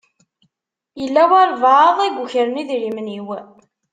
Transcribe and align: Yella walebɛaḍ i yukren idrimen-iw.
Yella 1.01 1.23
walebɛaḍ 1.31 1.97
i 2.01 2.07
yukren 2.15 2.59
idrimen-iw. 2.61 3.27